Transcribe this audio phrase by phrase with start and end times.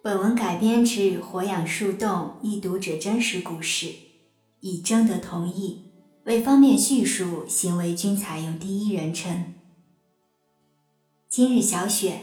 [0.00, 2.08] 本文改编自《活养树洞》
[2.40, 3.92] 一读者真实故事，
[4.60, 5.90] 已征得同意。
[6.24, 9.54] 为方便叙述，行为均采用第一人称。
[11.28, 12.20] 今日小雪，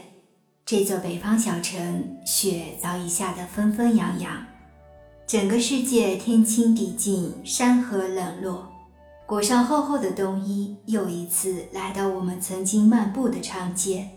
[0.64, 4.46] 这座北方小城，雪早已下得纷纷扬扬，
[5.26, 8.72] 整个世界天清地静，山河冷落。
[9.26, 14.08] 裹上厚厚的冬衣，又一次来到我们曾经漫步的长街。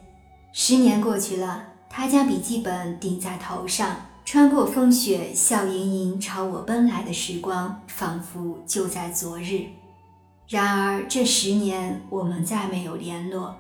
[0.54, 9.66] 十年过去了，他将笔记本顶在头上，穿过风雪，笑盈盈朝我奔来的时光，仿佛就在昨日。
[10.48, 13.56] 然而这十年，我们再没有联络。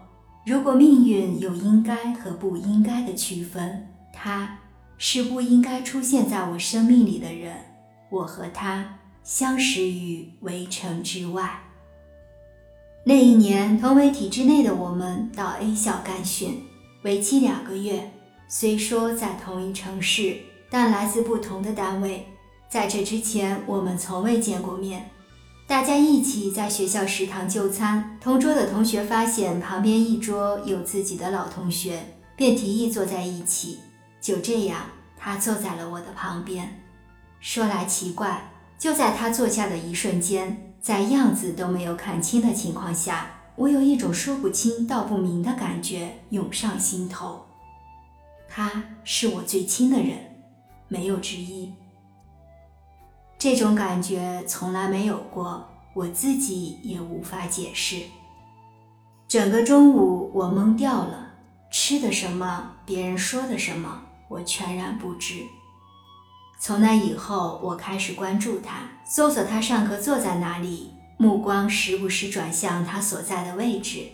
[0.45, 4.59] 如果命运有应该和不应该的区分，他
[4.97, 7.55] 是不应该出现在我生命里的人。
[8.09, 8.95] 我和他。
[9.21, 11.59] 相识于围城之外。
[13.03, 16.63] 那一年，同为体制内的我们到 A 校干训，
[17.03, 18.09] 为期两个月。
[18.51, 20.35] 虽说在同一城市，
[20.71, 22.25] 但来自不同的单位。
[22.67, 25.11] 在这之前，我们从未见过面。
[25.67, 33.77] 大家一起在学校食堂就餐，同桌的同学发现旁边一桌有自己的老同学，便提议坐在一起。
[34.19, 34.81] 就这样，
[35.15, 36.81] 他坐在了我的旁边。
[37.39, 38.49] 说来奇怪。
[38.79, 47.48] 就在他坐下的一瞬间，在样子都没有看清的情况下，我有一种说不清道不明的感觉涌上心头。
[48.49, 50.17] 他是我最亲的人，
[50.87, 51.71] 没有之一。
[53.37, 58.01] 这种感觉从来没有过，我自己也无法解释。
[59.27, 61.33] 整个中午我懵掉了，
[61.71, 65.43] 吃的什么，别人说的什么，我全然不知。
[66.59, 74.09] 从那以后，我开始关注他，搜索他上课坐在哪里，目光时不时转向他所在的位置。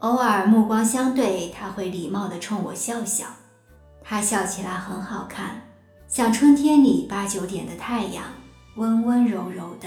[0.00, 3.26] 偶尔目光相对，他会礼貌地冲我笑笑。
[4.10, 5.60] 他笑起来很好看，
[6.08, 8.24] 像春天里八九点的太阳，
[8.76, 9.86] 温温柔柔的。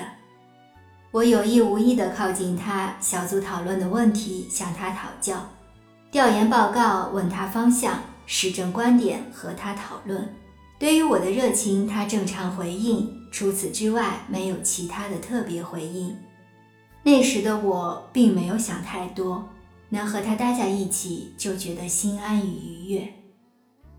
[1.09, 5.49] 我有意无意地靠近他，小组讨论的问题向他讨教，
[6.11, 10.31] 调研报告问他方向，时政观点和他讨论。
[10.77, 16.15] 对于我的热情，他正常回应，除此之外没有其他的特别回应。
[17.01, 19.49] 那时的我并没有想太多，
[19.89, 23.13] 能和他待在一起就觉得心安与愉悦。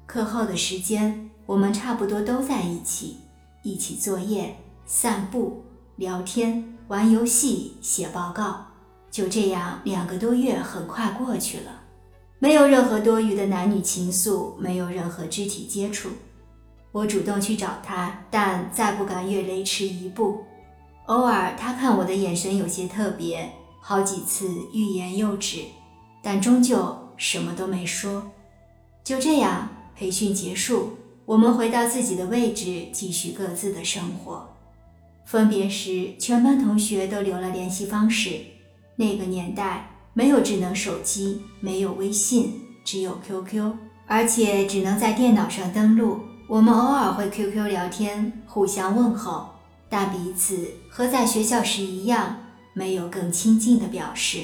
[0.06, 3.18] 课后的时间，我们差不多都在一起，
[3.62, 5.62] 一起作业、散步、
[5.96, 8.66] 聊天、玩游戏、写报告。
[9.10, 11.82] 就这样，两个多月很快过去了，
[12.38, 16.08] 没有任何多余的男女情愫，没有任何肢体接触。
[16.92, 20.44] 我主动去找他，但再不敢越雷池一步。
[21.06, 25.62] 偶尔，他看我的眼神有些特别，好几次欲言又止，
[26.22, 28.30] 但终究什么都没说。
[29.04, 34.48] 就这样，培训结束，我们回到自己的位置，继续各自的生活。
[35.24, 38.40] 分别时，全班同学都留了联系方式。
[38.96, 43.72] 那个年代没有智能手机，没有微信，只有 QQ，
[44.06, 46.20] 而且只能在电脑上登录。
[46.48, 49.48] 我们偶尔会 QQ 聊天，互相问候，
[49.88, 52.36] 但彼此和在学校时一样，
[52.74, 54.40] 没有更亲近的表示。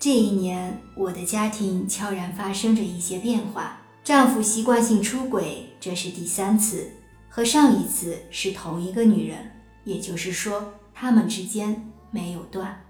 [0.00, 3.80] 这一年，我的家庭悄然发生着一些变化。
[4.06, 6.92] 丈夫习惯性出轨，这是第三次，
[7.28, 9.50] 和上一次是同一个女人，
[9.82, 12.84] 也就是说，他们之间没有断。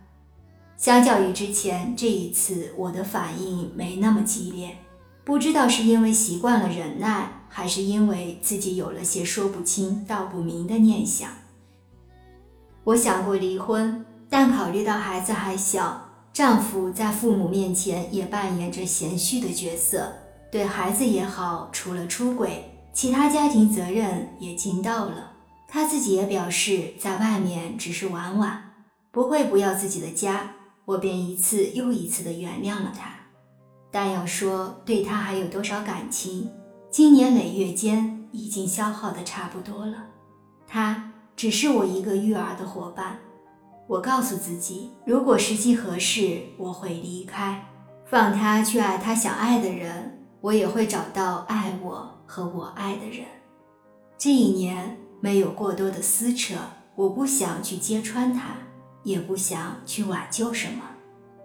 [0.76, 4.76] 相较于之前，这一次我的反应没那么激烈。
[5.24, 11.30] 不知道是因为习惯了忍耐，还是因为自己有了些说不清道不明的念想。
[12.84, 20.12] 我想过离婚，但考虑到孩子还小，丈夫在父母面前也扮演着贤婿的角色，
[20.56, 25.32] 对孩子也好，除了出轨，其他家庭责任也尽到了。
[25.68, 28.72] 他自己也表示，在外面只是玩玩，
[29.10, 30.54] 不会不要自己的家。
[30.86, 33.10] 我便一次又一次地原谅了他。
[33.90, 36.50] 但要说对他还有多少感情，
[36.90, 40.06] 经年累月间已经消耗的差不多了。
[40.66, 43.18] 他只是我一个育儿的伙伴。
[43.86, 47.66] 我告诉自己，如果时机合适，我会离开，
[48.06, 50.14] 放他去爱他想爱的人，
[50.46, 53.26] 我也会找到爱我和我爱的人。
[54.16, 56.54] 这一年没有过多的撕扯，
[56.94, 58.50] 我不想去揭穿他，
[59.02, 60.82] 也不想去挽救什么。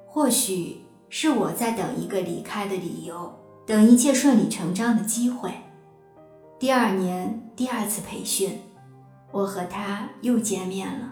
[0.06, 0.82] 或许。
[1.14, 5.52] 是我在等一个离开的理由，等一切顺理成章的机会。
[6.58, 8.62] 第二年第二次培训，
[9.30, 11.12] 我和他又见面了，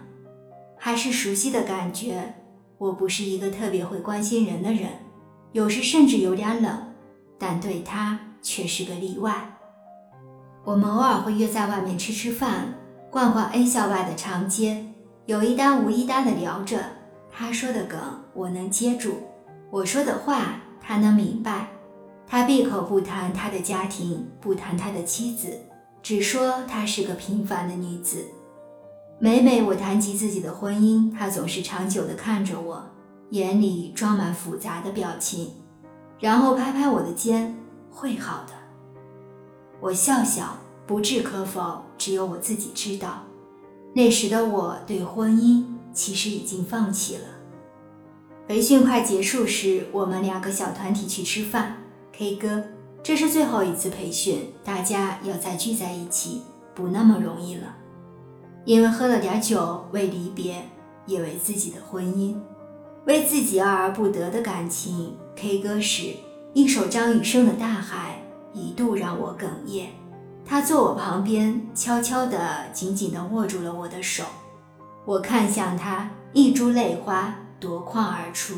[0.78, 2.34] 还是熟悉的感觉。
[2.78, 4.88] 我不是一个特别会关心人的人，
[5.52, 6.89] 有时甚至有点冷，
[7.40, 9.56] 但对他却是个例外。
[10.62, 12.74] 我们偶尔会约在外面吃吃饭，
[13.10, 14.84] 逛逛 A 校外的长街，
[15.24, 16.78] 有一搭无一搭的聊着。
[17.32, 17.98] 他说的梗
[18.34, 19.22] 我能接住，
[19.70, 21.68] 我说的话他能明白。
[22.26, 25.58] 他闭口不谈他的家庭，不谈他的妻子，
[26.02, 28.24] 只说她是个平凡的女子。
[29.18, 32.84] 每每我谈及自己的婚姻，他总是长久地看着我，
[33.30, 35.50] 眼里装满复杂的表情，
[36.20, 37.58] 然后拍拍我的肩
[37.90, 38.52] ：“会好的。”
[39.80, 43.22] 我笑笑，不置可否，只有我自己知道。
[43.94, 47.22] 那时的我对婚姻其实已经放弃了。
[48.46, 51.78] 培训快结束时，我们两个小团体去吃饭。
[52.12, 52.64] K 歌，
[53.02, 56.42] 这是最后一次培训，大家要再聚在一起，
[56.74, 57.76] 不那么容易了。
[58.66, 60.68] 因为喝了点酒，为离别，
[61.06, 62.36] 也为自己的婚姻，
[63.06, 65.16] 为自己爱而不得的感情。
[65.36, 66.14] K 歌时，
[66.52, 68.22] 一首张雨生的《大海》
[68.58, 69.90] 一度让我哽咽。
[70.44, 74.24] 他坐我旁边，悄悄地、紧紧地握住了我的手。
[75.06, 78.54] 我看向他，一株泪花夺眶而出。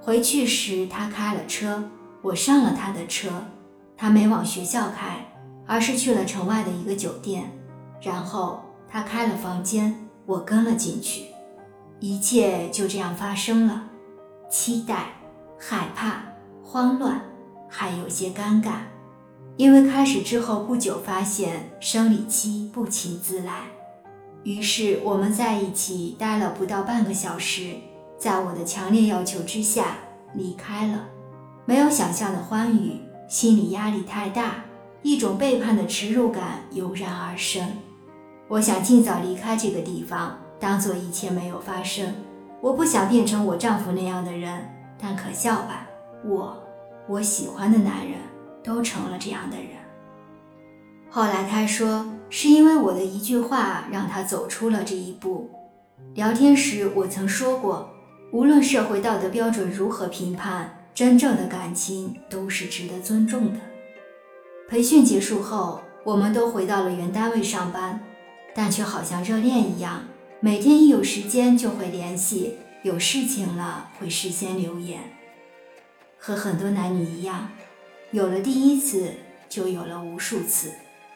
[0.00, 1.82] 回去时，他开了车。
[2.20, 3.28] 我上了他的车，
[3.96, 5.26] 他没往学校开，
[5.66, 7.50] 而是去了城外的一个酒店。
[8.00, 11.31] 然后他开了房间，我跟了进去。
[12.02, 13.84] 一切就这样发生了，
[14.50, 15.12] 期待、
[15.56, 16.20] 害怕、
[16.60, 17.22] 慌乱，
[17.68, 18.78] 还有些尴尬，
[19.56, 23.66] 因为开始之后不久发现生理期不请自来。
[24.42, 27.76] 于是我们在一起待了不到半个小时，
[28.18, 29.98] 在我的强烈要求之下
[30.34, 31.04] 离开了。
[31.64, 34.64] 没有想象的欢愉，心理压力太大，
[35.02, 37.64] 一种背叛的耻辱感油然而生。
[38.48, 42.14] 我想尽早离开这个地方，当做一切没有发生。
[42.60, 44.64] 我不想变成我丈夫那样的人，
[44.96, 45.88] 但可笑吧，
[46.24, 46.56] 我，
[47.08, 48.20] 我喜欢的男人
[48.62, 49.66] 都成了这样的人。
[51.10, 55.50] 后来他说，是因为我的一句话让他走出了这一步。
[56.14, 57.90] 聊天时我曾说过，
[58.32, 60.78] 无论社会道德标准如何评判。
[60.94, 63.58] 真正的感情都是值得尊重的。
[64.68, 67.98] 培训结束后，我们都回到了原单位上班，
[68.54, 70.02] 但却好像热恋一样，
[70.44, 74.98] 每天一有时间就会联系，有事情了会事先留言。
[76.18, 77.52] 和很多男女一样，
[78.10, 79.12] 有了第一次，
[79.48, 80.72] 就有了无数次。